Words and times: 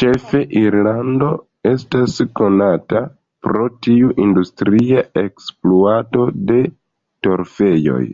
Ĉefe 0.00 0.38
Irlando 0.60 1.28
estas 1.74 2.16
konata 2.40 3.02
pro 3.48 3.62
tiu 3.88 4.10
industria 4.26 5.06
ekspluato 5.26 6.26
de 6.50 6.62
torfejoj. 7.28 8.06